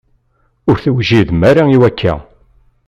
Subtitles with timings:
[0.69, 2.13] Ur tewjidem ara i wakka.